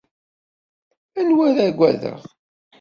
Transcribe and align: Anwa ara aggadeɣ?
Anwa 1.19 1.43
ara 1.49 1.63
aggadeɣ? 1.69 2.21